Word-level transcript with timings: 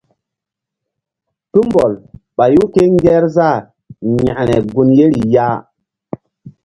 Tumbɔl 1.51 1.91
ɓayu 2.37 2.63
kéngerzah 2.73 3.57
yȩkre 4.17 4.55
gun 4.73 4.89
yeri 4.97 5.21
ya. 5.33 5.47